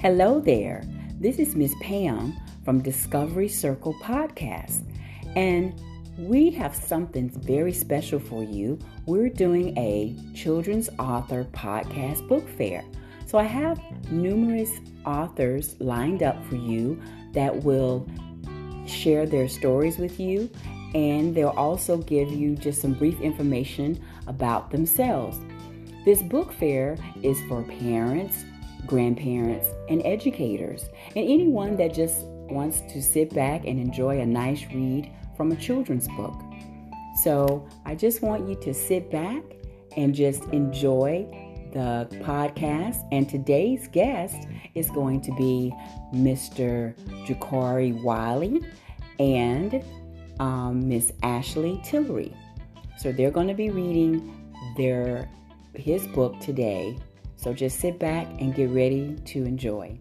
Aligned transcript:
Hello 0.00 0.38
there. 0.38 0.84
This 1.18 1.40
is 1.40 1.56
Miss 1.56 1.74
Pam 1.80 2.32
from 2.64 2.80
Discovery 2.80 3.48
Circle 3.48 3.94
Podcast, 3.94 4.84
and 5.34 5.74
we 6.16 6.50
have 6.50 6.72
something 6.72 7.28
very 7.28 7.72
special 7.72 8.20
for 8.20 8.44
you. 8.44 8.78
We're 9.06 9.28
doing 9.28 9.76
a 9.76 10.16
children's 10.36 10.88
author 11.00 11.42
podcast 11.52 12.28
book 12.28 12.48
fair. 12.50 12.84
So 13.26 13.38
I 13.38 13.42
have 13.42 13.80
numerous 14.08 14.70
authors 15.04 15.74
lined 15.80 16.22
up 16.22 16.44
for 16.44 16.54
you 16.54 17.02
that 17.32 17.64
will 17.64 18.08
share 18.86 19.26
their 19.26 19.48
stories 19.48 19.98
with 19.98 20.20
you, 20.20 20.48
and 20.94 21.34
they'll 21.34 21.48
also 21.48 21.96
give 21.96 22.30
you 22.30 22.54
just 22.54 22.80
some 22.80 22.92
brief 22.94 23.20
information 23.20 24.00
about 24.28 24.70
themselves. 24.70 25.40
This 26.04 26.22
book 26.22 26.52
fair 26.52 26.96
is 27.24 27.40
for 27.48 27.64
parents, 27.64 28.44
grandparents, 28.86 29.66
and 29.88 30.02
educators, 30.04 30.88
and 31.16 31.28
anyone 31.28 31.76
that 31.76 31.94
just 31.94 32.24
wants 32.50 32.80
to 32.92 33.02
sit 33.02 33.34
back 33.34 33.66
and 33.66 33.78
enjoy 33.78 34.20
a 34.20 34.26
nice 34.26 34.64
read 34.72 35.10
from 35.36 35.52
a 35.52 35.56
children's 35.56 36.08
book. 36.08 36.40
So 37.22 37.68
I 37.84 37.94
just 37.94 38.22
want 38.22 38.48
you 38.48 38.54
to 38.62 38.72
sit 38.72 39.10
back 39.10 39.42
and 39.96 40.14
just 40.14 40.44
enjoy 40.52 41.26
the 41.72 42.08
podcast. 42.22 43.06
And 43.12 43.28
today's 43.28 43.88
guest 43.88 44.46
is 44.74 44.90
going 44.90 45.20
to 45.22 45.32
be 45.36 45.72
Mr. 46.14 46.94
Jacorby 47.26 48.02
Wiley 48.02 48.62
and 49.18 49.84
um, 50.40 50.88
Miss 50.88 51.12
Ashley 51.22 51.80
Tillery. 51.84 52.34
So 52.98 53.12
they're 53.12 53.30
going 53.30 53.48
to 53.48 53.54
be 53.54 53.70
reading 53.70 54.54
their 54.76 55.28
his 55.74 56.06
book 56.08 56.38
today 56.40 56.96
so 57.38 57.54
just 57.54 57.78
sit 57.78 57.98
back 57.98 58.26
and 58.40 58.54
get 58.54 58.68
ready 58.70 59.16
to 59.26 59.44
enjoy. 59.44 59.96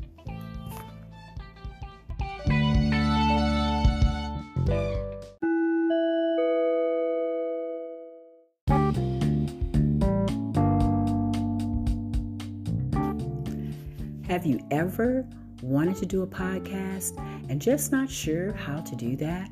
Have 14.27 14.45
you 14.45 14.59
ever 14.71 15.25
wanted 15.61 15.95
to 15.97 16.05
do 16.05 16.23
a 16.23 16.27
podcast 16.27 17.17
and 17.49 17.61
just 17.61 17.91
not 17.91 18.09
sure 18.09 18.51
how 18.53 18.81
to 18.81 18.95
do 18.95 19.15
that? 19.15 19.49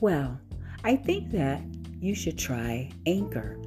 Well, 0.00 0.40
I 0.84 0.96
think 0.96 1.32
that 1.32 1.60
you 2.00 2.14
should 2.14 2.38
try 2.38 2.90
Anchor. 3.04 3.58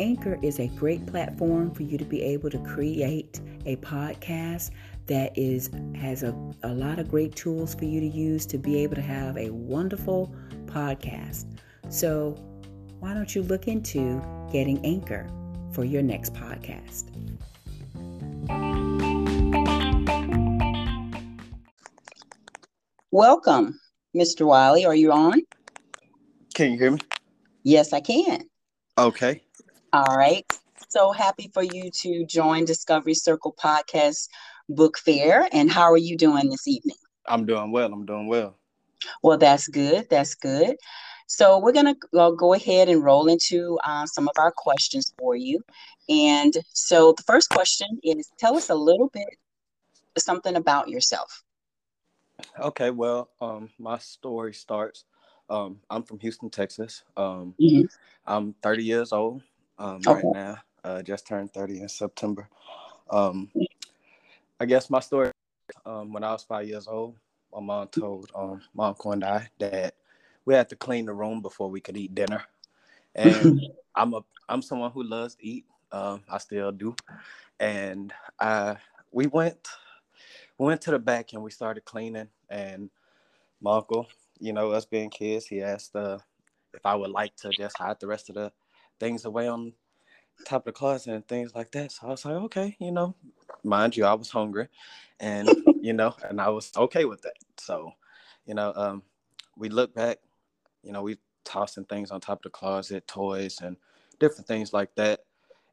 Anchor 0.00 0.38
is 0.42 0.60
a 0.60 0.68
great 0.68 1.04
platform 1.06 1.72
for 1.72 1.82
you 1.82 1.98
to 1.98 2.04
be 2.04 2.22
able 2.22 2.50
to 2.50 2.58
create 2.58 3.40
a 3.66 3.76
podcast 3.76 4.70
that 5.06 5.36
is 5.36 5.70
has 5.96 6.22
a, 6.22 6.32
a 6.62 6.68
lot 6.68 6.98
of 6.98 7.10
great 7.10 7.34
tools 7.34 7.74
for 7.74 7.84
you 7.84 8.00
to 8.00 8.06
use 8.06 8.46
to 8.46 8.58
be 8.58 8.78
able 8.78 8.94
to 8.94 9.02
have 9.02 9.36
a 9.36 9.50
wonderful 9.50 10.32
podcast. 10.66 11.58
So 11.88 12.30
why 13.00 13.12
don't 13.14 13.34
you 13.34 13.42
look 13.42 13.66
into 13.66 14.22
getting 14.52 14.84
Anchor 14.84 15.28
for 15.72 15.84
your 15.84 16.02
next 16.02 16.32
podcast? 16.32 17.10
Welcome, 23.10 23.80
Mr. 24.14 24.46
Wiley. 24.46 24.86
Are 24.86 24.94
you 24.94 25.10
on? 25.10 25.42
Can 26.54 26.72
you 26.72 26.78
hear 26.78 26.90
me? 26.92 26.98
Yes, 27.64 27.92
I 27.92 28.00
can. 28.00 28.48
Okay. 28.96 29.42
All 29.92 30.16
right. 30.16 30.44
So 30.88 31.12
happy 31.12 31.50
for 31.54 31.62
you 31.62 31.90
to 31.90 32.26
join 32.26 32.66
Discovery 32.66 33.14
Circle 33.14 33.54
Podcast 33.58 34.28
Book 34.68 34.98
Fair. 34.98 35.48
And 35.52 35.70
how 35.70 35.90
are 35.90 35.96
you 35.98 36.16
doing 36.16 36.50
this 36.50 36.68
evening? 36.68 36.96
I'm 37.26 37.46
doing 37.46 37.72
well. 37.72 37.90
I'm 37.92 38.04
doing 38.04 38.26
well. 38.26 38.56
Well, 39.22 39.38
that's 39.38 39.66
good. 39.66 40.06
That's 40.10 40.34
good. 40.34 40.76
So 41.26 41.58
we're 41.58 41.72
going 41.72 41.94
to 41.94 42.18
uh, 42.18 42.30
go 42.32 42.52
ahead 42.52 42.88
and 42.90 43.02
roll 43.02 43.28
into 43.28 43.78
uh, 43.84 44.04
some 44.06 44.28
of 44.28 44.34
our 44.38 44.52
questions 44.54 45.12
for 45.18 45.36
you. 45.36 45.62
And 46.08 46.54
so 46.74 47.14
the 47.16 47.22
first 47.22 47.48
question 47.48 47.88
is 48.02 48.30
tell 48.38 48.56
us 48.56 48.68
a 48.68 48.74
little 48.74 49.08
bit 49.08 49.28
something 50.18 50.56
about 50.56 50.88
yourself. 50.88 51.42
Okay, 52.60 52.90
well, 52.90 53.30
um, 53.40 53.70
my 53.78 53.98
story 53.98 54.52
starts. 54.52 55.04
Um, 55.48 55.78
I'm 55.88 56.02
from 56.02 56.18
Houston, 56.20 56.50
Texas. 56.50 57.04
Um, 57.16 57.54
mm-hmm. 57.60 57.86
I'm 58.26 58.54
30 58.62 58.84
years 58.84 59.12
old 59.12 59.42
um, 59.78 60.00
okay. 60.06 60.12
right 60.12 60.24
now. 60.24 60.56
Uh, 60.84 61.02
just 61.02 61.26
turned 61.26 61.52
30 61.52 61.80
in 61.80 61.88
September. 61.88 62.48
Um, 63.10 63.50
I 64.60 64.66
guess 64.66 64.90
my 64.90 65.00
story 65.00 65.30
um, 65.84 66.12
when 66.12 66.24
I 66.24 66.32
was 66.32 66.44
five 66.44 66.66
years 66.66 66.86
old, 66.86 67.16
my 67.52 67.60
mom 67.60 67.88
told 67.88 68.30
um, 68.34 68.60
my 68.74 68.88
uncle 68.88 69.12
and 69.12 69.24
I 69.24 69.48
that 69.58 69.94
we 70.44 70.54
had 70.54 70.68
to 70.70 70.76
clean 70.76 71.06
the 71.06 71.14
room 71.14 71.40
before 71.40 71.70
we 71.70 71.80
could 71.80 71.96
eat 71.96 72.14
dinner. 72.14 72.42
And 73.14 73.60
I'm 73.94 74.14
a 74.14 74.20
I'm 74.48 74.62
someone 74.62 74.90
who 74.90 75.02
loves 75.02 75.34
to 75.36 75.46
eat. 75.46 75.66
Um, 75.92 76.22
I 76.28 76.38
still 76.38 76.72
do. 76.72 76.94
And 77.60 78.12
I 78.38 78.76
we 79.10 79.26
went 79.26 79.68
we 80.58 80.66
went 80.66 80.80
to 80.82 80.90
the 80.90 80.98
back 80.98 81.32
and 81.32 81.42
we 81.42 81.50
started 81.50 81.84
cleaning. 81.84 82.28
And 82.50 82.90
my 83.60 83.76
uncle, 83.76 84.06
you 84.38 84.52
know, 84.52 84.70
us 84.70 84.84
being 84.84 85.10
kids, 85.10 85.46
he 85.46 85.62
asked 85.62 85.94
uh, 85.96 86.18
if 86.74 86.84
I 86.84 86.94
would 86.94 87.10
like 87.10 87.34
to 87.36 87.50
just 87.50 87.78
hide 87.78 88.00
the 88.00 88.06
rest 88.06 88.28
of 88.28 88.36
the 88.36 88.52
things 88.98 89.24
away 89.24 89.48
on 89.48 89.72
top 90.44 90.62
of 90.62 90.66
the 90.66 90.78
closet 90.78 91.14
and 91.14 91.26
things 91.26 91.54
like 91.54 91.70
that. 91.72 91.92
So 91.92 92.06
I 92.06 92.10
was 92.10 92.24
like, 92.24 92.34
okay, 92.34 92.76
you 92.78 92.92
know, 92.92 93.14
mind 93.64 93.96
you, 93.96 94.04
I 94.04 94.14
was 94.14 94.30
hungry 94.30 94.68
and, 95.20 95.48
you 95.80 95.92
know, 95.92 96.14
and 96.28 96.40
I 96.40 96.48
was 96.48 96.72
okay 96.76 97.04
with 97.04 97.22
that. 97.22 97.36
So, 97.58 97.92
you 98.46 98.54
know, 98.54 98.72
um, 98.76 99.02
we 99.56 99.68
look 99.68 99.94
back, 99.94 100.18
you 100.82 100.92
know, 100.92 101.02
we 101.02 101.18
tossing 101.44 101.84
things 101.84 102.10
on 102.10 102.20
top 102.20 102.38
of 102.38 102.42
the 102.44 102.50
closet, 102.50 103.06
toys 103.06 103.60
and 103.62 103.76
different 104.20 104.46
things 104.46 104.72
like 104.72 104.94
that. 104.96 105.20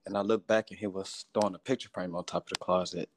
And 0.05 0.17
I 0.17 0.21
look 0.21 0.45
back 0.47 0.69
and 0.69 0.79
he 0.79 0.87
was 0.87 1.25
throwing 1.33 1.55
a 1.55 1.59
picture 1.59 1.89
frame 1.93 2.15
on 2.15 2.23
top 2.23 2.43
of 2.43 2.49
the 2.49 2.63
closet. 2.63 3.09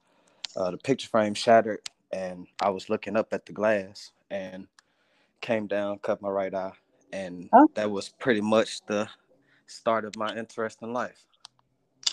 Uh, 0.57 0.71
the 0.71 0.79
picture 0.79 1.09
frame 1.09 1.35
shattered 1.35 1.81
and 2.13 2.47
I 2.61 2.71
was 2.71 2.89
looking 2.89 3.17
up 3.17 3.33
at 3.33 3.47
the 3.47 3.53
glass 3.53 4.13
and 4.31 4.67
came 5.41 5.67
down, 5.67 5.99
cut 5.99 6.23
my 6.23 6.29
right 6.29 6.55
eye. 6.55 6.73
And 7.13 7.49
oh. 7.53 7.69
that 7.75 7.91
was 7.91 8.11
pretty 8.19 8.41
much 8.41 8.81
the 8.87 9.09
start 9.69 10.05
of 10.05 10.17
my 10.17 10.35
interest 10.35 10.79
in 10.83 10.93
life. 10.93 11.25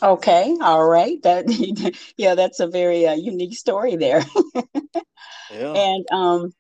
Okay, 0.04 0.56
all 0.62 0.86
right. 0.86 1.22
That 1.24 1.46
yeah, 2.18 2.36
that's 2.36 2.60
a 2.60 2.68
very 2.68 3.08
uh, 3.08 3.16
unique 3.16 3.56
story 3.56 3.96
there. 3.96 4.24
yeah. 5.52 5.74
And 5.74 6.06
um, 6.12 6.54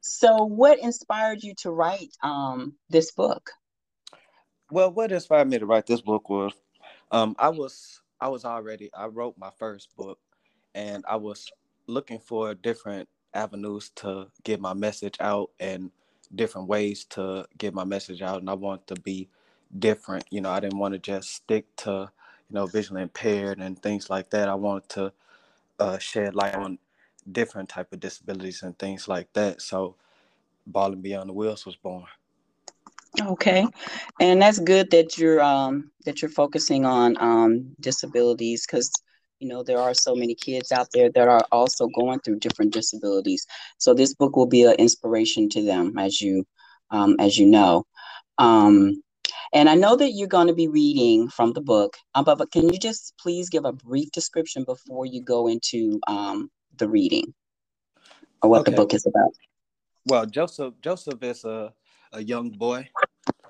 so, 0.00 0.44
what 0.44 0.78
inspired 0.78 1.42
you 1.42 1.54
to 1.58 1.70
write 1.70 2.16
um 2.22 2.74
this 2.88 3.12
book? 3.12 3.50
Well, 4.70 4.92
what 4.92 5.12
inspired 5.12 5.48
me 5.48 5.58
to 5.58 5.66
write 5.66 5.86
this 5.86 6.00
book 6.00 6.30
was, 6.30 6.52
um, 7.10 7.36
I 7.38 7.50
was 7.50 8.00
I 8.20 8.28
was 8.28 8.44
already 8.44 8.90
I 8.94 9.06
wrote 9.06 9.36
my 9.36 9.50
first 9.58 9.94
book, 9.96 10.18
and 10.74 11.04
I 11.08 11.16
was 11.16 11.50
looking 11.86 12.18
for 12.18 12.54
different 12.54 13.08
avenues 13.34 13.90
to 13.96 14.26
get 14.42 14.60
my 14.60 14.74
message 14.74 15.16
out 15.20 15.50
and 15.60 15.90
different 16.34 16.68
ways 16.68 17.04
to 17.04 17.46
get 17.58 17.74
my 17.74 17.84
message 17.84 18.22
out, 18.22 18.40
and 18.40 18.48
I 18.48 18.54
want 18.54 18.86
to 18.86 18.94
be 18.94 19.28
different. 19.78 20.24
You 20.30 20.40
know, 20.40 20.50
I 20.50 20.60
didn't 20.60 20.78
want 20.78 20.94
to 20.94 20.98
just 20.98 21.34
stick 21.34 21.64
to, 21.78 22.10
you 22.48 22.54
know, 22.54 22.66
visually 22.66 23.02
impaired 23.02 23.58
and 23.58 23.80
things 23.80 24.10
like 24.10 24.30
that. 24.30 24.48
I 24.48 24.54
wanted 24.54 24.88
to 24.90 25.12
uh, 25.78 25.98
shed 25.98 26.34
light 26.34 26.54
on 26.54 26.78
different 27.30 27.68
type 27.68 27.92
of 27.92 28.00
disabilities 28.00 28.62
and 28.62 28.78
things 28.78 29.08
like 29.08 29.32
that. 29.34 29.62
So, 29.62 29.96
Balling 30.66 31.00
Beyond 31.00 31.28
the 31.28 31.34
Wheels 31.34 31.66
was 31.66 31.76
born. 31.76 32.06
Okay, 33.20 33.66
and 34.20 34.40
that's 34.40 34.60
good 34.60 34.90
that 34.92 35.18
you're 35.18 35.42
um, 35.42 35.90
that 36.04 36.22
you're 36.22 36.30
focusing 36.30 36.84
on 36.84 37.16
um, 37.20 37.74
disabilities 37.80 38.64
because 38.66 38.92
you 39.40 39.48
know 39.48 39.64
there 39.64 39.78
are 39.78 39.94
so 39.94 40.14
many 40.14 40.34
kids 40.34 40.70
out 40.70 40.88
there 40.92 41.10
that 41.10 41.26
are 41.26 41.44
also 41.50 41.88
going 41.88 42.20
through 42.20 42.38
different 42.38 42.72
disabilities. 42.72 43.46
So 43.78 43.94
this 43.94 44.14
book 44.14 44.36
will 44.36 44.46
be 44.46 44.62
an 44.62 44.74
inspiration 44.74 45.48
to 45.50 45.62
them, 45.62 45.98
as 45.98 46.20
you 46.20 46.44
um, 46.90 47.16
as 47.18 47.36
you 47.36 47.46
know. 47.46 47.84
Um, 48.38 49.02
and 49.52 49.68
I 49.68 49.74
know 49.74 49.96
that 49.96 50.12
you're 50.12 50.28
going 50.28 50.46
to 50.46 50.54
be 50.54 50.68
reading 50.68 51.28
from 51.28 51.52
the 51.52 51.60
book, 51.60 51.96
um, 52.14 52.24
but, 52.24 52.38
but 52.38 52.52
can 52.52 52.68
you 52.72 52.78
just 52.78 53.14
please 53.18 53.48
give 53.48 53.64
a 53.64 53.72
brief 53.72 54.10
description 54.12 54.64
before 54.64 55.06
you 55.06 55.22
go 55.22 55.48
into 55.48 56.00
um, 56.06 56.50
the 56.76 56.88
reading 56.88 57.34
or 58.42 58.50
what 58.50 58.60
okay. 58.60 58.70
the 58.70 58.76
book 58.76 58.94
is 58.94 59.06
about? 59.06 59.32
Well, 60.06 60.26
Joseph 60.26 60.74
Joseph 60.80 61.22
is 61.22 61.44
a, 61.44 61.72
a 62.12 62.22
young 62.22 62.50
boy 62.50 62.88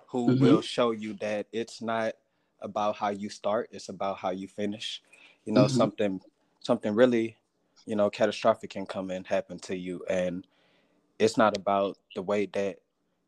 who 0.08 0.28
mm-hmm. 0.28 0.42
will 0.44 0.60
show 0.60 0.90
you 0.90 1.14
that 1.14 1.46
it's 1.52 1.80
not 1.82 2.14
about 2.60 2.96
how 2.96 3.10
you 3.10 3.28
start, 3.28 3.68
it's 3.70 3.88
about 3.88 4.18
how 4.18 4.30
you 4.30 4.48
finish. 4.48 5.02
You 5.44 5.52
know, 5.52 5.64
mm-hmm. 5.64 5.76
something 5.76 6.20
something 6.60 6.94
really, 6.94 7.36
you 7.86 7.96
know, 7.96 8.10
catastrophic 8.10 8.70
can 8.70 8.86
come 8.86 9.10
and 9.10 9.26
happen 9.26 9.58
to 9.60 9.76
you. 9.76 10.04
And 10.08 10.46
it's 11.18 11.36
not 11.36 11.56
about 11.56 11.98
the 12.14 12.22
way 12.22 12.46
that 12.46 12.78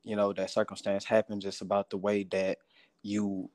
you 0.05 0.17
know 0.17 0.33
that 0.33 0.51
circumstance 0.51 1.05
happens 1.05 1.45
it's 1.45 1.61
about 1.61 1.91
the 1.91 1.97
way 1.97 2.25
that 2.25 2.59
you 3.03 3.49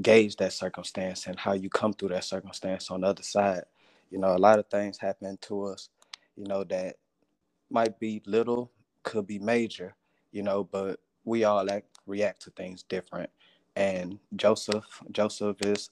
gauge 0.00 0.36
that 0.36 0.52
circumstance 0.52 1.26
and 1.26 1.38
how 1.38 1.52
you 1.52 1.68
come 1.68 1.92
through 1.92 2.08
that 2.08 2.24
circumstance 2.24 2.90
on 2.90 3.02
the 3.02 3.06
other 3.06 3.22
side 3.22 3.64
you 4.10 4.18
know 4.18 4.34
a 4.34 4.38
lot 4.38 4.58
of 4.58 4.66
things 4.68 4.98
happen 4.98 5.36
to 5.40 5.64
us 5.64 5.90
you 6.36 6.44
know, 6.44 6.64
that 6.64 6.96
might 7.70 7.98
be 7.98 8.22
little, 8.26 8.70
could 9.02 9.26
be 9.26 9.38
major, 9.38 9.94
you 10.30 10.42
know, 10.42 10.64
but 10.64 11.00
we 11.24 11.44
all 11.44 11.70
act, 11.70 11.86
react 12.06 12.42
to 12.42 12.50
things 12.50 12.82
different. 12.82 13.30
And 13.76 14.18
Joseph, 14.36 14.84
Joseph 15.10 15.56
is 15.60 15.90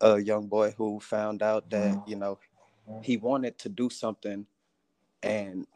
a 0.00 0.18
young 0.18 0.46
boy 0.46 0.74
who 0.76 1.00
found 1.00 1.42
out 1.42 1.68
that, 1.70 1.92
mm-hmm. 1.92 2.10
you 2.10 2.16
know, 2.16 2.38
he 3.02 3.16
wanted 3.16 3.58
to 3.58 3.68
do 3.68 3.88
something 3.90 4.46
and 5.22 5.66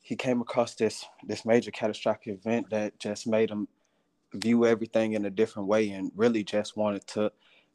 he 0.00 0.16
came 0.16 0.40
across 0.40 0.74
this 0.74 1.04
this 1.26 1.44
major 1.44 1.70
catastrophic 1.70 2.28
event 2.28 2.70
that 2.70 2.98
just 2.98 3.26
made 3.26 3.50
him 3.50 3.68
view 4.34 4.66
everything 4.66 5.12
in 5.14 5.24
a 5.24 5.30
different 5.30 5.68
way 5.68 5.90
and 5.90 6.12
really 6.14 6.44
just 6.44 6.76
wanted 6.76 7.06
to 7.06 7.32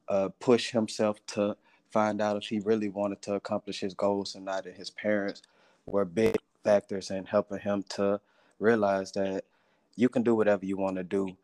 uh, 0.08 0.30
push 0.40 0.72
himself 0.72 1.18
to 1.28 1.56
find 1.90 2.22
out 2.22 2.38
if 2.38 2.48
he 2.50 2.60
really 2.60 2.90
wanted 2.90 3.22
to 3.22 3.34
accomplish 3.34 3.80
his 3.80 3.94
goals 3.94 4.36
and 4.36 4.46
not 4.46 4.64
that 4.64 4.76
his 4.76 4.90
parents 4.90 5.42
were 5.86 6.06
big 6.06 6.36
factors 6.64 7.12
in 7.12 7.26
helping 7.26 7.60
him 7.60 7.84
to 7.90 8.20
realize 8.60 9.12
that 9.12 9.44
you 9.96 10.10
can 10.10 10.24
do 10.24 10.36
whatever 10.36 10.66
you 10.66 10.78
want 10.78 10.96
to 10.96 11.04
do 11.04 11.36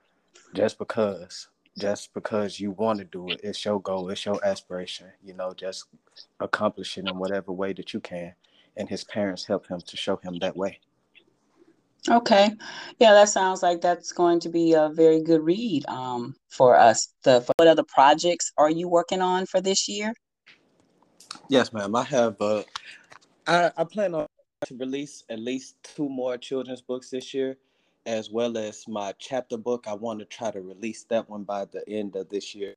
just 0.53 0.77
because 0.77 1.47
just 1.77 2.13
because 2.13 2.59
you 2.59 2.71
want 2.71 2.99
to 2.99 3.05
do 3.05 3.29
it. 3.29 3.39
It's 3.43 3.63
your 3.63 3.81
goal. 3.81 4.09
It's 4.09 4.25
your 4.25 4.43
aspiration 4.45 5.07
you 5.23 5.33
know 5.33 5.53
just 5.53 5.85
accomplish 6.39 6.97
it 6.97 7.07
in 7.07 7.17
whatever 7.17 7.51
way 7.51 7.73
that 7.73 7.93
you 7.93 7.99
can 7.99 8.33
and 8.77 8.89
his 8.89 9.03
parents 9.03 9.45
helped 9.45 9.68
him 9.68 9.81
to 9.81 9.97
show 9.97 10.18
him 10.18 10.39
that 10.39 10.56
way 10.56 10.79
Okay. 12.09 12.51
Yeah, 13.00 13.13
that 13.13 13.29
sounds 13.29 13.62
like 13.62 13.81
that's 13.81 14.12
going 14.12 14.39
to 14.41 14.50
be 14.50 14.73
a 14.73 14.89
very 14.91 15.21
good 15.21 15.41
read 15.44 15.85
um, 15.88 16.35
for 16.50 16.75
us. 16.75 17.13
The 17.23 17.45
what 17.57 17.68
other 17.68 17.83
projects 17.83 18.51
are 18.57 18.71
you 18.71 18.89
working 18.89 19.21
on 19.21 19.45
for 19.45 19.62
this 19.62 19.88
year? 19.88 20.13
Yes, 21.47 21.71
ma'am. 21.71 21.95
I 21.95 22.03
have 22.03 22.41
uh 22.41 22.63
I, 23.45 23.71
I 23.77 23.83
plan 23.83 24.15
on 24.15 24.25
to 24.65 24.75
release 24.75 25.24
at 25.29 25.39
least 25.39 25.75
two 25.83 26.09
more 26.09 26.38
children's 26.38 26.81
books 26.81 27.12
this 27.12 27.33
year, 27.33 27.57
as 28.07 28.31
well 28.31 28.57
as 28.57 28.88
my 28.88 29.13
chapter 29.19 29.57
book. 29.57 29.85
I 29.88 29.94
want 29.94 30.19
to 30.19 30.25
try 30.25 30.50
to 30.50 30.62
release 30.62 31.03
that 31.09 31.29
one 31.29 31.44
by 31.44 31.65
the 31.65 31.88
end 31.88 32.15
of 32.15 32.29
this 32.29 32.56
year. 32.56 32.74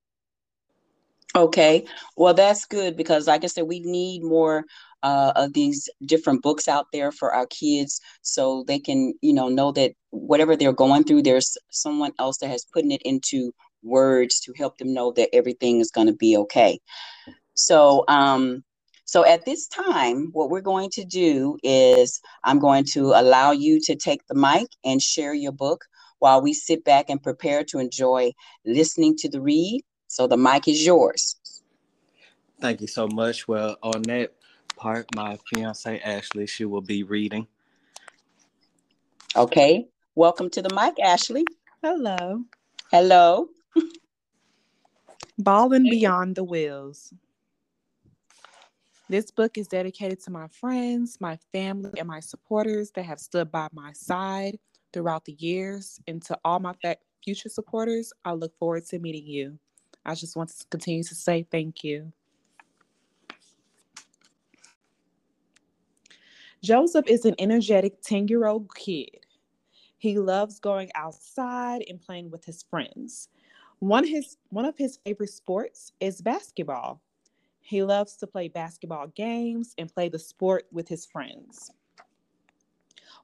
Okay, 1.36 1.84
well, 2.16 2.32
that's 2.32 2.64
good 2.64 2.96
because, 2.96 3.26
like 3.26 3.42
I 3.42 3.48
said, 3.48 3.64
we 3.64 3.80
need 3.80 4.22
more 4.22 4.64
uh, 5.02 5.32
of 5.34 5.52
these 5.52 5.88
different 6.06 6.42
books 6.42 6.68
out 6.68 6.86
there 6.92 7.10
for 7.10 7.34
our 7.34 7.46
kids 7.46 8.00
so 8.22 8.62
they 8.68 8.78
can, 8.78 9.14
you 9.20 9.34
know, 9.34 9.48
know 9.48 9.72
that 9.72 9.92
whatever 10.10 10.54
they're 10.54 10.72
going 10.72 11.02
through, 11.02 11.22
there's 11.22 11.56
someone 11.70 12.12
else 12.20 12.38
that 12.38 12.50
has 12.50 12.64
put 12.72 12.84
it 12.84 13.02
into 13.04 13.52
words 13.82 14.38
to 14.40 14.52
help 14.56 14.78
them 14.78 14.94
know 14.94 15.10
that 15.12 15.28
everything 15.34 15.80
is 15.80 15.90
going 15.90 16.06
to 16.06 16.12
be 16.14 16.36
okay. 16.36 16.78
So, 17.54 18.04
um, 18.06 18.62
so 19.04 19.26
at 19.26 19.44
this 19.44 19.66
time, 19.66 20.28
what 20.32 20.50
we're 20.50 20.60
going 20.60 20.90
to 20.90 21.04
do 21.04 21.58
is 21.64 22.20
I'm 22.44 22.60
going 22.60 22.84
to 22.92 23.06
allow 23.06 23.50
you 23.50 23.80
to 23.86 23.96
take 23.96 24.24
the 24.28 24.36
mic 24.36 24.68
and 24.84 25.02
share 25.02 25.34
your 25.34 25.52
book 25.52 25.84
while 26.20 26.40
we 26.40 26.54
sit 26.54 26.84
back 26.84 27.10
and 27.10 27.20
prepare 27.20 27.64
to 27.64 27.80
enjoy 27.80 28.30
listening 28.64 29.16
to 29.18 29.28
the 29.28 29.40
read 29.40 29.82
so 30.08 30.26
the 30.26 30.36
mic 30.36 30.68
is 30.68 30.84
yours. 30.84 31.36
Thank 32.60 32.80
you 32.80 32.86
so 32.86 33.08
much. 33.08 33.46
Well, 33.46 33.76
on 33.82 34.02
that 34.02 34.32
part, 34.76 35.06
my 35.14 35.38
fiance 35.52 36.00
Ashley, 36.00 36.46
she 36.46 36.64
will 36.64 36.80
be 36.80 37.02
reading. 37.02 37.46
Okay. 39.36 39.88
Welcome 40.14 40.48
to 40.50 40.62
the 40.62 40.74
mic, 40.74 40.94
Ashley. 41.00 41.44
Hello. 41.82 42.44
Hello. 42.90 43.48
Balling 45.38 45.90
Beyond 45.90 46.36
the 46.36 46.44
Wheels. 46.44 47.12
This 49.08 49.30
book 49.30 49.58
is 49.58 49.68
dedicated 49.68 50.22
to 50.22 50.30
my 50.30 50.48
friends, 50.48 51.18
my 51.20 51.38
family, 51.52 51.90
and 51.98 52.08
my 52.08 52.20
supporters 52.20 52.90
that 52.92 53.04
have 53.04 53.18
stood 53.18 53.50
by 53.52 53.68
my 53.72 53.92
side 53.92 54.58
throughout 54.92 55.24
the 55.24 55.36
years. 55.38 56.00
And 56.06 56.22
to 56.26 56.38
all 56.44 56.60
my 56.60 56.74
future 57.22 57.48
supporters, 57.48 58.12
I 58.24 58.32
look 58.32 58.56
forward 58.58 58.86
to 58.86 58.98
meeting 58.98 59.26
you. 59.26 59.58
I 60.04 60.14
just 60.14 60.36
want 60.36 60.50
to 60.50 60.66
continue 60.70 61.02
to 61.02 61.14
say 61.14 61.46
thank 61.50 61.82
you. 61.82 62.12
Joseph 66.62 67.06
is 67.06 67.24
an 67.24 67.34
energetic 67.38 68.00
10 68.02 68.28
year 68.28 68.46
old 68.46 68.74
kid. 68.74 69.26
He 69.98 70.18
loves 70.18 70.60
going 70.60 70.90
outside 70.94 71.84
and 71.88 72.00
playing 72.00 72.30
with 72.30 72.44
his 72.44 72.62
friends. 72.62 73.28
One, 73.78 74.06
his, 74.06 74.36
one 74.48 74.64
of 74.64 74.76
his 74.76 74.98
favorite 75.04 75.30
sports 75.30 75.92
is 76.00 76.20
basketball. 76.20 77.02
He 77.60 77.82
loves 77.82 78.16
to 78.16 78.26
play 78.26 78.48
basketball 78.48 79.08
games 79.08 79.74
and 79.78 79.92
play 79.92 80.08
the 80.08 80.18
sport 80.18 80.66
with 80.72 80.88
his 80.88 81.06
friends. 81.06 81.70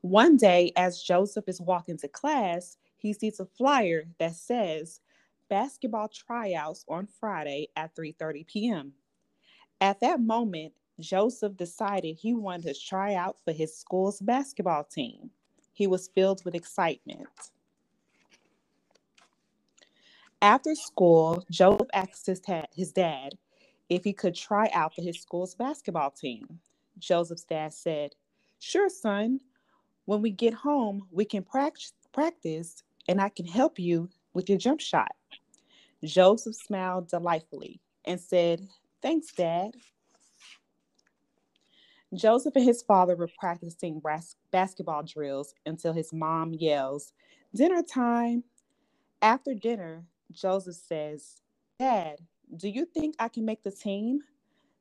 One 0.03 0.37
day, 0.37 0.73
as 0.77 1.03
Joseph 1.03 1.49
is 1.49 1.61
walking 1.61 1.99
to 1.99 2.09
class, 2.09 2.79
he 2.97 3.13
sees 3.13 3.41
a 3.41 3.47
flyer 3.47 4.05
that 4.19 4.35
says 4.35 5.01
basketball 5.51 6.09
tryouts 6.09 6.87
on 6.89 7.07
Friday 7.07 7.69
at 7.77 7.95
3:30 7.95 8.47
p.m. 8.47 8.93
At 9.83 10.01
that 10.01 10.21
moment, 10.21 10.73
Joseph 10.99 11.57
decided 11.57 12.17
he 12.17 12.33
wanted 12.33 12.75
to 12.75 12.81
try 12.81 13.15
out 13.15 13.37
for 13.45 13.53
his 13.53 13.77
school's 13.77 14.21
basketball 14.21 14.85
team. 14.85 15.31
He 15.73 15.87
was 15.87 16.09
filled 16.09 16.45
with 16.45 16.55
excitement. 16.55 17.29
After 20.43 20.75
school, 20.75 21.45
Joseph 21.51 21.89
asked 21.93 22.27
his, 22.27 22.41
his 22.75 22.93
dad 22.93 23.37
if 23.91 24.05
he 24.05 24.13
could 24.13 24.35
try 24.35 24.71
out 24.73 24.95
for 24.95 25.03
his 25.03 25.21
school's 25.21 25.55
basketball 25.55 26.11
team. 26.11 26.61
Joseph's 26.99 27.45
dad 27.45 27.75
said, 27.75 28.15
Sure, 28.59 28.89
son. 28.89 29.41
When 30.07 30.23
we 30.23 30.31
get 30.31 30.55
home, 30.55 31.07
we 31.11 31.25
can 31.25 31.45
practice 31.45 32.83
and 33.09 33.21
I 33.21 33.29
can 33.29 33.47
help 33.47 33.79
you 33.79 34.09
with 34.33 34.49
your 34.49 34.59
jump 34.59 34.81
shot. 34.81 35.13
Joseph 36.05 36.57
smiled 36.57 37.09
delightfully 37.09 37.81
and 38.05 38.21
said, 38.21 38.69
Thanks, 39.03 39.33
Dad. 39.33 39.73
Joseph 42.15 42.57
and 42.57 42.65
his 42.65 42.83
father 42.83 43.17
were 43.17 43.31
practicing 43.39 44.01
bas- 44.01 44.37
basketball 44.53 45.03
drills 45.05 45.55
until 45.67 45.93
his 45.93 46.13
mom 46.13 46.55
yells, 46.55 47.13
Dinner 47.55 47.83
time. 47.83 48.45
After 49.23 49.55
dinner, 49.55 50.05
Joseph 50.33 50.77
says, 50.77 51.37
Dad, 51.79 52.17
do 52.57 52.69
you 52.69 52.87
think 52.87 53.17
I 53.19 53.29
can 53.29 53.45
make 53.45 53.63
the 53.63 53.73
team? 53.73 54.21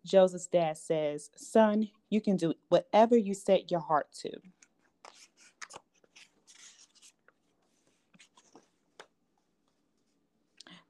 Joseph's 0.05 0.47
dad 0.47 0.77
says, 0.77 1.31
Son, 1.37 1.89
you 2.09 2.21
can 2.21 2.37
do 2.37 2.53
whatever 2.69 3.17
you 3.17 3.33
set 3.35 3.71
your 3.71 3.81
heart 3.81 4.07
to. 4.21 4.31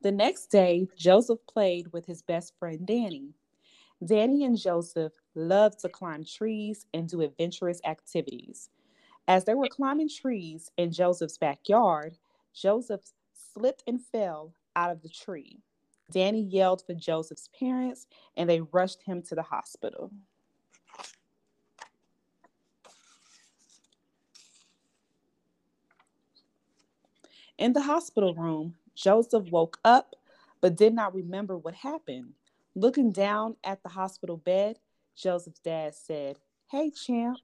The 0.01 0.11
next 0.13 0.47
day, 0.47 0.87
Joseph 0.95 1.39
played 1.45 1.91
with 1.91 2.05
his 2.05 2.21
best 2.21 2.53
friend 2.57 2.87
Danny. 2.87 3.33
Danny 4.05 4.45
and 4.45 4.57
Joseph 4.57 5.11
loved 5.35 5.79
to 5.79 5.89
climb 5.89 6.23
trees 6.23 6.85
and 6.93 7.09
do 7.09 7.19
adventurous 7.19 7.81
activities. 7.83 8.69
As 9.27 9.43
they 9.43 9.55
were 9.55 9.67
climbing 9.67 10.07
trees 10.07 10.71
in 10.77 10.93
Joseph's 10.93 11.37
backyard, 11.37 12.17
Joseph 12.53 13.01
slipped 13.33 13.83
and 13.87 14.01
fell 14.01 14.53
out 14.77 14.89
of 14.89 15.01
the 15.01 15.09
tree. 15.09 15.59
Danny 16.11 16.43
yelled 16.43 16.81
for 16.85 16.93
Joseph's 16.93 17.49
parents 17.59 18.07
and 18.37 18.49
they 18.49 18.61
rushed 18.61 19.03
him 19.03 19.21
to 19.23 19.35
the 19.35 19.43
hospital. 19.43 20.11
In 27.57 27.73
the 27.73 27.81
hospital 27.81 28.33
room, 28.33 28.75
Joseph 29.01 29.49
woke 29.51 29.79
up 29.85 30.15
but 30.61 30.77
did 30.77 30.93
not 30.93 31.15
remember 31.15 31.57
what 31.57 31.75
happened. 31.75 32.33
Looking 32.75 33.11
down 33.11 33.57
at 33.63 33.83
the 33.83 33.89
hospital 33.89 34.37
bed, 34.37 34.79
Joseph's 35.15 35.61
dad 35.61 35.95
said, 35.95 36.37
Hey, 36.71 36.91
champ. 36.91 37.39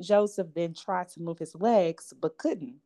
Joseph 0.00 0.48
then 0.54 0.74
tried 0.74 1.08
to 1.10 1.22
move 1.22 1.38
his 1.40 1.54
legs 1.56 2.14
but 2.20 2.38
couldn't. 2.38 2.76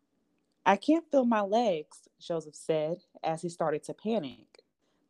I 0.67 0.77
can't 0.77 1.11
feel 1.11 1.25
my 1.25 1.43
legs, 1.43 2.09
Joseph 2.21 2.57
said 2.57 2.99
as 3.25 3.43
he 3.43 3.49
started 3.49 3.85
to 3.85 3.95
panic. 3.95 4.61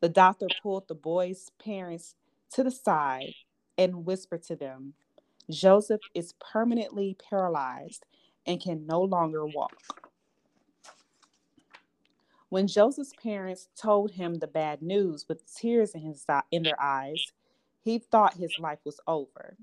The 0.00 0.08
doctor 0.08 0.50
pulled 0.50 0.88
the 0.88 0.94
boy's 0.94 1.50
parents 1.62 2.14
to 2.52 2.64
the 2.64 2.70
side 2.70 3.34
and 3.78 4.06
whispered 4.06 4.42
to 4.44 4.56
them, 4.56 4.94
Joseph 5.50 6.02
is 6.14 6.34
permanently 6.40 7.16
paralyzed 7.30 8.06
and 8.46 8.60
can 8.60 8.86
no 8.86 9.02
longer 9.02 9.46
walk. 9.46 10.09
When 12.50 12.66
Joseph's 12.66 13.12
parents 13.22 13.68
told 13.80 14.12
him 14.12 14.36
the 14.36 14.48
bad 14.48 14.82
news 14.82 15.26
with 15.28 15.44
tears 15.54 15.92
in 15.94 16.02
his 16.02 16.26
in 16.50 16.64
their 16.64 16.80
eyes, 16.80 17.32
he 17.80 17.98
thought 17.98 18.34
his 18.34 18.58
life 18.58 18.80
was 18.84 19.00
over. 19.06 19.56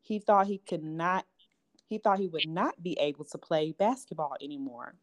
He 0.00 0.20
thought 0.20 0.46
he 0.46 0.58
could 0.58 0.84
not 0.84 1.26
he 1.88 1.98
thought 1.98 2.20
he 2.20 2.28
would 2.28 2.48
not 2.48 2.82
be 2.82 2.96
able 3.00 3.24
to 3.26 3.38
play 3.38 3.72
basketball 3.72 4.36
anymore. 4.42 4.94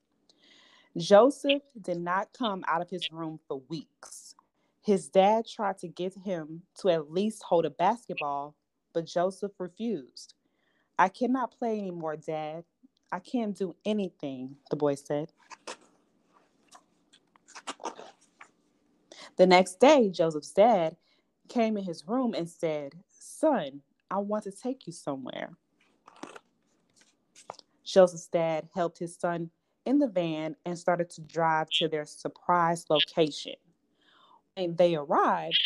Joseph 0.98 1.64
did 1.82 2.00
not 2.00 2.30
come 2.38 2.64
out 2.68 2.82
of 2.82 2.90
his 2.90 3.12
room 3.12 3.40
for 3.48 3.62
weeks. 3.70 4.36
His 4.82 5.10
dad 5.10 5.46
tried 5.48 5.80
to 5.80 5.88
get 5.90 6.14
him 6.14 6.64
to 6.80 6.90
at 6.90 7.12
least 7.12 7.44
hold 7.44 7.66
a 7.66 7.70
basketball, 7.70 8.56
but 8.94 9.06
Joseph 9.06 9.52
refused. 9.60 10.36
I 10.98 11.10
cannot 11.10 11.58
play 11.58 11.80
anymore, 11.80 12.16
Dad. 12.16 12.64
I 13.12 13.20
can't 13.20 13.58
do 13.58 13.76
anything, 13.86 14.58
the 14.70 14.78
boy 14.78 14.96
said. 14.96 15.34
The 19.38 19.48
next 19.48 19.80
day, 19.80 20.10
Joseph's 20.12 20.52
dad 20.52 20.96
came 21.50 21.78
in 21.78 21.84
his 21.86 22.08
room 22.08 22.34
and 22.36 22.50
said, 22.50 22.94
Son, 23.12 23.82
I 24.12 24.20
want 24.20 24.46
to 24.46 24.52
take 24.52 24.88
you 24.88 24.94
somewhere. 24.94 25.52
Joseph's 27.86 28.28
dad 28.28 28.70
helped 28.76 29.00
his 29.00 29.16
son 29.18 29.52
in 29.86 30.00
the 30.00 30.08
van 30.08 30.56
and 30.66 30.78
started 30.78 31.10
to 31.12 31.22
drive 31.22 31.70
to 31.72 31.88
their 31.88 32.06
surprise 32.06 32.86
location. 32.90 33.56
When 34.56 34.76
they 34.76 34.96
arrived, 34.96 35.60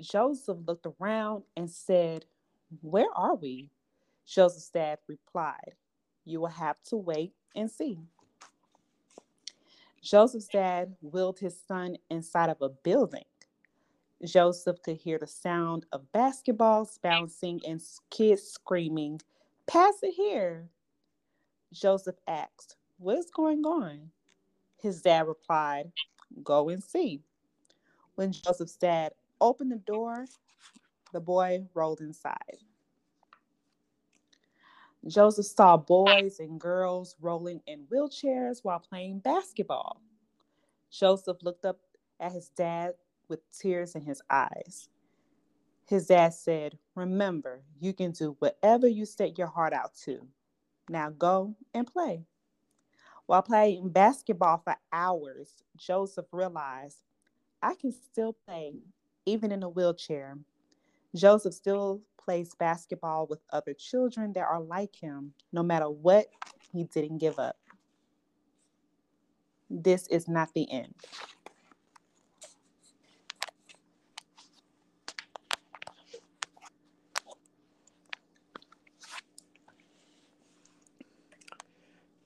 Joseph 0.00 0.58
looked 0.66 0.86
around 1.00 1.44
and 1.56 1.70
said, 1.70 2.26
Where 2.82 3.10
are 3.14 3.34
we? 3.36 3.70
Joseph's 4.26 4.70
dad 4.70 4.98
replied, 5.08 5.74
You 6.24 6.40
will 6.40 6.48
have 6.48 6.76
to 6.88 6.96
wait 6.96 7.34
and 7.56 7.70
see. 7.70 8.00
Joseph's 10.06 10.46
dad 10.46 10.94
wheeled 11.00 11.40
his 11.40 11.60
son 11.66 11.96
inside 12.10 12.48
of 12.48 12.62
a 12.62 12.68
building. 12.68 13.24
Joseph 14.24 14.80
could 14.82 14.98
hear 14.98 15.18
the 15.18 15.26
sound 15.26 15.84
of 15.90 16.06
basketballs 16.14 17.02
bouncing 17.02 17.60
and 17.66 17.82
kids 18.08 18.42
screaming, 18.42 19.20
Pass 19.66 19.94
it 20.02 20.14
here. 20.14 20.68
Joseph 21.72 22.14
asked, 22.28 22.76
What 22.98 23.18
is 23.18 23.32
going 23.32 23.64
on? 23.64 24.12
His 24.80 25.02
dad 25.02 25.26
replied, 25.26 25.90
Go 26.44 26.68
and 26.68 26.82
see. 26.84 27.20
When 28.14 28.30
Joseph's 28.30 28.76
dad 28.76 29.12
opened 29.40 29.72
the 29.72 29.76
door, 29.76 30.26
the 31.12 31.20
boy 31.20 31.66
rolled 31.74 32.00
inside. 32.00 32.58
Joseph 35.08 35.46
saw 35.46 35.76
boys 35.76 36.40
and 36.40 36.60
girls 36.60 37.16
rolling 37.20 37.60
in 37.66 37.86
wheelchairs 37.92 38.60
while 38.62 38.80
playing 38.80 39.20
basketball. 39.20 40.02
Joseph 40.90 41.38
looked 41.42 41.64
up 41.64 41.80
at 42.20 42.32
his 42.32 42.48
dad 42.50 42.94
with 43.28 43.40
tears 43.52 43.94
in 43.94 44.02
his 44.02 44.22
eyes. 44.30 44.88
His 45.86 46.06
dad 46.08 46.34
said, 46.34 46.78
Remember, 46.94 47.62
you 47.80 47.92
can 47.92 48.12
do 48.12 48.36
whatever 48.40 48.88
you 48.88 49.06
set 49.06 49.38
your 49.38 49.48
heart 49.48 49.72
out 49.72 49.94
to. 50.04 50.26
Now 50.88 51.10
go 51.10 51.56
and 51.74 51.86
play. 51.86 52.24
While 53.26 53.42
playing 53.42 53.90
basketball 53.90 54.62
for 54.64 54.76
hours, 54.92 55.54
Joseph 55.76 56.26
realized, 56.32 57.02
I 57.62 57.74
can 57.74 57.92
still 57.92 58.34
play, 58.46 58.74
even 59.26 59.52
in 59.52 59.62
a 59.62 59.68
wheelchair. 59.68 60.38
Joseph 61.16 61.54
still 61.54 62.02
plays 62.22 62.54
basketball 62.56 63.26
with 63.28 63.40
other 63.52 63.74
children 63.74 64.34
that 64.34 64.42
are 64.44 64.62
like 64.62 64.96
him. 64.96 65.34
No 65.52 65.62
matter 65.64 65.90
what, 65.90 66.28
he 66.72 66.84
didn't 66.84 67.18
give 67.18 67.38
up. 67.38 67.56
This 69.70 70.06
is 70.08 70.28
not 70.28 70.54
the 70.54 70.70
end. 70.70 70.94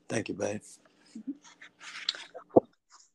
Thank 0.08 0.28
you, 0.28 0.34
babe. 0.34 0.62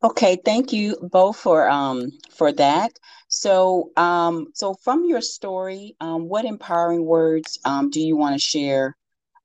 Okay, 0.06 0.38
thank 0.46 0.72
you 0.72 0.96
both 1.02 1.36
for 1.36 1.68
um 1.68 2.12
for 2.30 2.52
that. 2.52 2.92
So 3.28 3.90
um 3.98 4.50
so 4.54 4.76
from 4.76 5.06
your 5.06 5.20
story, 5.22 5.96
um, 6.00 6.30
what 6.30 6.46
empowering 6.46 7.04
words 7.04 7.58
um 7.66 7.90
do 7.90 8.00
you 8.00 8.16
want 8.16 8.36
to 8.36 8.40
share 8.40 8.96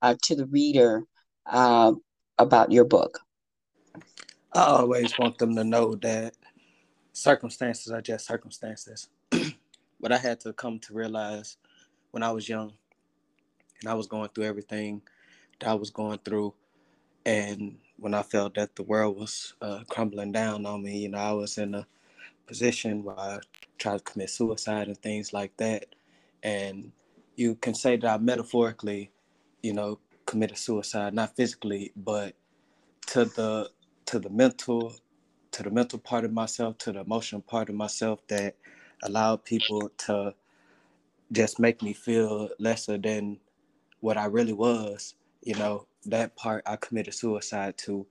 uh, 0.03 0.13
to 0.21 0.35
the 0.35 0.45
reader 0.45 1.03
uh, 1.47 1.93
about 2.37 2.71
your 2.71 2.85
book? 2.85 3.21
I 4.53 4.65
always 4.65 5.17
want 5.17 5.39
them 5.39 5.55
to 5.55 5.63
know 5.63 5.95
that 5.95 6.35
circumstances 7.11 7.91
are 7.91 8.01
just 8.03 8.27
circumstances. 8.27 9.09
but 9.99 10.11
I 10.11 10.17
had 10.19 10.39
to 10.41 10.53
come 10.53 10.77
to 10.81 10.93
realize 10.93 11.57
when 12.11 12.21
I 12.21 12.29
was 12.29 12.47
young 12.47 12.73
and 13.79 13.89
I 13.89 13.95
was 13.95 14.05
going 14.05 14.29
through 14.29 14.45
everything 14.45 15.01
that 15.59 15.69
I 15.69 15.73
was 15.73 15.89
going 15.89 16.19
through, 16.19 16.53
and 17.25 17.77
when 18.01 18.15
I 18.15 18.23
felt 18.23 18.55
that 18.55 18.75
the 18.75 18.83
world 18.83 19.17
was 19.17 19.55
uh, 19.61 19.83
crumbling 19.89 20.33
down 20.33 20.65
on 20.65 20.83
me, 20.83 20.99
you 20.99 21.09
know, 21.09 21.19
I 21.19 21.33
was 21.33 21.59
in 21.59 21.75
a 21.75 21.87
position 22.47 23.03
where 23.03 23.19
I 23.19 23.39
tried 23.77 23.99
to 23.99 24.03
commit 24.03 24.31
suicide 24.31 24.87
and 24.87 24.97
things 24.97 25.33
like 25.33 25.57
that. 25.57 25.85
And 26.43 26.93
you 27.35 27.55
can 27.55 27.75
say 27.75 27.97
that 27.97 28.07
I 28.07 28.17
metaphorically, 28.17 29.11
you 29.63 29.73
know, 29.73 29.99
committed 30.25 30.57
suicide, 30.57 31.13
not 31.13 31.35
physically, 31.35 31.93
but 31.95 32.35
to 33.07 33.25
the 33.25 33.71
to 34.07 34.19
the 34.19 34.29
mental 34.29 34.95
to 35.51 35.63
the 35.63 35.71
mental 35.71 35.99
part 35.99 36.25
of 36.25 36.33
myself, 36.33 36.77
to 36.79 36.91
the 36.93 37.01
emotional 37.01 37.41
part 37.41 37.69
of 37.69 37.75
myself 37.75 38.25
that 38.27 38.55
allowed 39.03 39.45
people 39.45 39.89
to 39.97 40.35
just 41.31 41.59
make 41.59 41.81
me 41.83 41.93
feel 41.93 42.49
lesser 42.59 42.97
than 42.97 43.39
what 44.01 44.17
I 44.17 44.25
really 44.25 44.53
was, 44.53 45.15
you 45.43 45.55
know, 45.55 45.87
that 46.05 46.35
part 46.35 46.63
I 46.65 46.75
committed 46.75 47.13
suicide 47.13 47.77
to. 47.79 48.05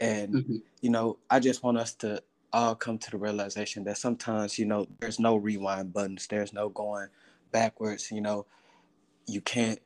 And, 0.00 0.34
mm-hmm. 0.34 0.56
you 0.80 0.90
know, 0.90 1.18
I 1.30 1.40
just 1.40 1.62
want 1.62 1.78
us 1.78 1.94
to 1.96 2.22
all 2.52 2.74
come 2.74 2.98
to 2.98 3.10
the 3.10 3.18
realization 3.18 3.84
that 3.84 3.98
sometimes, 3.98 4.58
you 4.58 4.66
know, 4.66 4.86
there's 5.00 5.18
no 5.18 5.36
rewind 5.36 5.92
buttons, 5.92 6.26
there's 6.26 6.52
no 6.52 6.68
going 6.68 7.08
backwards, 7.50 8.10
you 8.10 8.20
know, 8.20 8.46
you 9.26 9.40
can't 9.40 9.80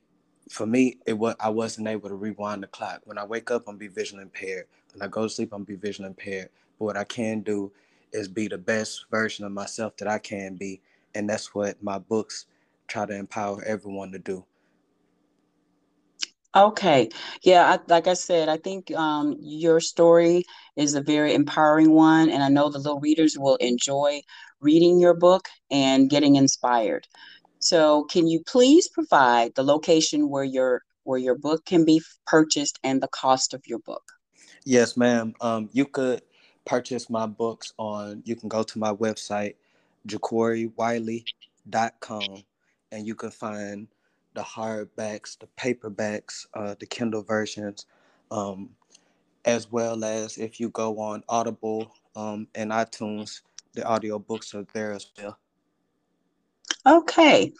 for 0.48 0.66
me 0.66 0.96
it 1.06 1.12
was 1.12 1.34
I 1.40 1.50
wasn't 1.50 1.88
able 1.88 2.08
to 2.08 2.14
rewind 2.14 2.62
the 2.62 2.68
clock. 2.68 3.02
When 3.04 3.18
I 3.18 3.24
wake 3.24 3.50
up 3.50 3.64
I'm 3.68 3.76
be 3.76 3.88
visually 3.88 4.22
impaired. 4.22 4.66
When 4.92 5.02
I 5.02 5.08
go 5.08 5.24
to 5.24 5.28
sleep 5.28 5.52
I'm 5.52 5.64
be 5.64 5.76
visually 5.76 6.08
impaired. 6.08 6.48
But 6.78 6.84
what 6.84 6.96
I 6.96 7.04
can 7.04 7.40
do 7.40 7.72
is 8.12 8.28
be 8.28 8.48
the 8.48 8.58
best 8.58 9.06
version 9.10 9.44
of 9.44 9.52
myself 9.52 9.96
that 9.98 10.08
I 10.08 10.18
can 10.18 10.54
be. 10.56 10.80
And 11.14 11.28
that's 11.28 11.54
what 11.54 11.82
my 11.82 11.98
books 11.98 12.46
try 12.86 13.06
to 13.06 13.14
empower 13.14 13.62
everyone 13.64 14.12
to 14.12 14.18
do. 14.18 14.44
Okay. 16.56 17.10
Yeah, 17.42 17.70
I, 17.70 17.78
like 17.86 18.06
I 18.06 18.14
said, 18.14 18.48
I 18.48 18.56
think 18.56 18.90
um, 18.96 19.36
your 19.40 19.78
story 19.78 20.44
is 20.74 20.94
a 20.94 21.02
very 21.02 21.34
empowering 21.34 21.92
one, 21.92 22.30
and 22.30 22.42
I 22.42 22.48
know 22.48 22.70
the 22.70 22.78
little 22.78 22.98
readers 22.98 23.36
will 23.38 23.56
enjoy 23.56 24.22
reading 24.60 24.98
your 24.98 25.12
book 25.12 25.48
and 25.70 26.08
getting 26.08 26.36
inspired. 26.36 27.06
So, 27.58 28.04
can 28.04 28.26
you 28.26 28.42
please 28.46 28.88
provide 28.88 29.54
the 29.54 29.64
location 29.64 30.30
where 30.30 30.44
your 30.44 30.80
where 31.04 31.18
your 31.18 31.36
book 31.36 31.66
can 31.66 31.84
be 31.84 32.00
purchased 32.26 32.78
and 32.82 33.02
the 33.02 33.08
cost 33.08 33.52
of 33.52 33.60
your 33.66 33.80
book? 33.80 34.12
Yes, 34.64 34.96
ma'am. 34.96 35.34
Um, 35.42 35.68
you 35.72 35.84
could 35.84 36.22
purchase 36.64 37.10
my 37.10 37.26
books 37.26 37.74
on. 37.78 38.22
You 38.24 38.34
can 38.34 38.48
go 38.48 38.62
to 38.62 38.78
my 38.78 38.94
website, 38.94 39.56
jacorbywiley.com, 40.08 42.44
and 42.92 43.06
you 43.06 43.14
can 43.14 43.30
find 43.30 43.88
the 44.36 44.42
hardbacks, 44.42 45.38
the 45.38 45.48
paperbacks, 45.58 46.46
uh, 46.54 46.76
the 46.78 46.86
Kindle 46.86 47.22
versions, 47.22 47.86
um, 48.30 48.68
as 49.46 49.72
well 49.72 50.04
as 50.04 50.36
if 50.36 50.60
you 50.60 50.68
go 50.68 51.00
on 51.00 51.24
Audible 51.28 51.90
um, 52.14 52.46
and 52.54 52.70
iTunes, 52.70 53.40
the 53.72 53.80
audiobooks 53.80 54.54
are 54.54 54.66
there 54.74 54.92
as 54.92 55.06
well. 55.18 55.38
Okay. 56.86 57.52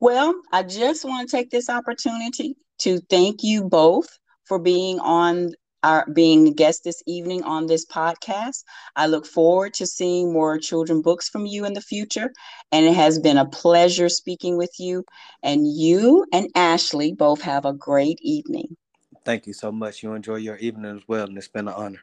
Well, 0.00 0.34
I 0.52 0.62
just 0.62 1.04
want 1.04 1.28
to 1.28 1.36
take 1.36 1.50
this 1.50 1.68
opportunity 1.68 2.56
to 2.78 3.00
thank 3.10 3.42
you 3.42 3.64
both 3.64 4.18
for 4.44 4.60
being 4.60 5.00
on 5.00 5.52
our 5.82 6.06
being 6.12 6.52
guest 6.52 6.84
this 6.84 7.02
evening 7.06 7.42
on 7.44 7.66
this 7.66 7.86
podcast. 7.86 8.64
I 8.96 9.06
look 9.06 9.26
forward 9.26 9.74
to 9.74 9.86
seeing 9.86 10.32
more 10.32 10.58
children 10.58 11.02
books 11.02 11.28
from 11.28 11.46
you 11.46 11.64
in 11.64 11.74
the 11.74 11.80
future. 11.80 12.32
And 12.70 12.86
it 12.86 12.94
has 12.94 13.18
been 13.18 13.38
a 13.38 13.46
pleasure 13.48 14.08
speaking 14.08 14.56
with 14.56 14.74
you. 14.78 15.04
And 15.42 15.66
you 15.66 16.24
and 16.32 16.48
Ashley 16.54 17.12
both 17.12 17.42
have 17.42 17.64
a 17.64 17.72
great 17.72 18.18
evening. 18.22 18.76
Thank 19.24 19.46
you 19.46 19.52
so 19.52 19.70
much. 19.70 20.02
You 20.02 20.14
enjoy 20.14 20.36
your 20.36 20.56
evening 20.56 20.96
as 20.96 21.02
well, 21.06 21.26
and 21.26 21.38
it's 21.38 21.48
been 21.48 21.68
an 21.68 21.74
honor. 21.74 22.00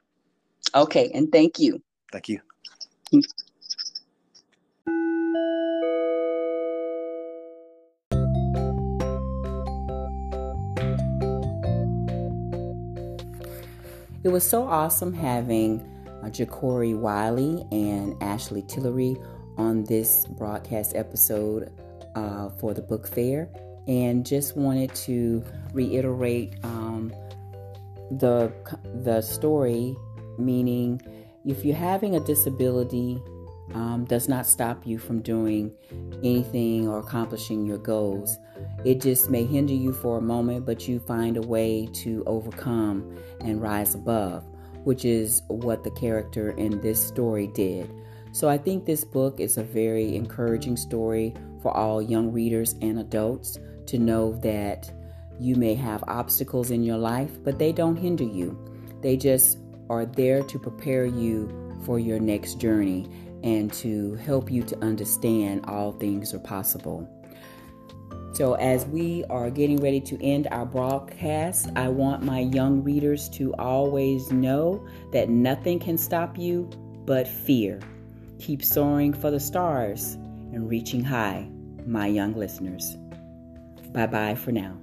Okay, 0.74 1.12
and 1.14 1.32
thank 1.32 1.60
you. 1.60 1.82
Thank 2.12 2.30
you. 2.30 2.40
Hmm. 3.12 3.20
It 14.22 14.30
was 14.30 14.48
so 14.48 14.64
awesome 14.64 15.14
having 15.14 15.80
uh, 16.22 16.26
Jacorby 16.26 16.98
Wiley 16.98 17.66
and 17.72 18.22
Ashley 18.22 18.62
Tillery 18.64 19.16
on 19.58 19.86
this 19.86 20.26
broadcast 20.26 20.94
episode 20.96 21.72
uh, 22.16 22.50
for 22.50 22.74
the 22.74 22.82
book 22.82 23.08
fair, 23.08 23.50
and 23.88 24.26
just 24.26 24.58
wanted 24.58 24.94
to 24.96 25.44
reiterate 25.74 26.56
um, 26.64 27.14
the 28.12 28.52
the 29.04 29.22
story, 29.22 29.96
meaning 30.38 31.02
if 31.46 31.64
you're 31.64 31.76
having 31.76 32.18
a 32.18 32.20
disability, 32.20 33.22
um, 33.74 34.06
does 34.06 34.28
not 34.28 34.46
stop 34.46 34.86
you 34.86 34.98
from 34.98 35.22
doing 35.22 35.72
anything 36.24 36.88
or 36.88 37.00
accomplishing 37.00 37.66
your 37.66 37.78
goals. 37.78 38.38
It 38.86 39.02
just 39.02 39.30
may 39.30 39.46
hinder 39.46 39.74
you 39.74 39.94
for 39.94 40.18
a 40.18 40.22
moment, 40.22 40.66
but 40.66 40.88
you 40.88 41.00
find 41.00 41.38
a 41.38 41.42
way 41.42 41.88
to 41.94 42.24
overcome 42.26 43.18
and 43.42 43.62
rise 43.62 43.96
above, 43.96 44.44
which 44.84 45.06
is 45.06 45.42
what 45.48 45.84
the 45.84 45.92
character 45.92 46.52
in 46.52 46.82
this 46.82 47.06
story 47.06 47.48
did. 47.48 47.92
So 48.32 48.48
I 48.48 48.58
think 48.58 48.86
this 48.86 49.04
book 49.04 49.40
is 49.40 49.58
a 49.58 49.64
very 49.64 50.16
encouraging 50.16 50.78
story 50.78 51.34
for 51.62 51.76
all 51.76 52.02
young 52.02 52.32
readers 52.32 52.76
and 52.82 53.00
adults 53.00 53.58
to 53.88 53.98
know 53.98 54.34
that 54.42 54.92
you 55.40 55.56
may 55.56 55.74
have 55.74 56.04
obstacles 56.08 56.70
in 56.70 56.84
your 56.84 56.98
life, 56.98 57.32
but 57.44 57.58
they 57.58 57.72
don't 57.72 57.96
hinder 57.96 58.24
you. 58.24 58.58
They 59.02 59.18
just 59.18 59.58
are 59.90 60.06
there 60.06 60.44
to 60.44 60.60
prepare 60.60 61.06
you 61.06 61.50
for 61.86 61.98
your 61.98 62.20
next 62.20 62.60
journey 62.60 63.10
and 63.44 63.72
to 63.74 64.16
help 64.16 64.52
you 64.52 64.64
to 64.64 64.84
understand 64.84 65.66
all 65.66 65.92
things 65.94 66.34
are 66.34 66.40
possible. 66.40 67.08
So, 68.34 68.54
as 68.54 68.86
we 68.86 69.24
are 69.30 69.50
getting 69.50 69.78
ready 69.78 70.00
to 70.02 70.24
end 70.24 70.48
our 70.52 70.66
broadcast, 70.66 71.70
I 71.76 71.90
want 71.90 72.24
my 72.24 72.42
young 72.42 72.84
readers 72.84 73.28
to 73.32 73.54
always 73.56 74.32
know 74.32 74.86
that 75.12 75.30
nothing 75.30 75.80
can 75.80 75.98
stop 75.98 76.38
you 76.38 76.70
but 77.06 77.28
fear. 77.28 77.80
Keep 78.40 78.64
soaring 78.64 79.14
for 79.14 79.32
the 79.32 79.40
stars 79.40 80.14
and 80.54 80.70
reaching 80.70 81.04
high, 81.04 81.50
my 81.86 82.08
young 82.08 82.34
listeners. 82.34 82.96
Bye 83.92 84.08
bye 84.08 84.36
for 84.36 84.52
now. 84.52 84.78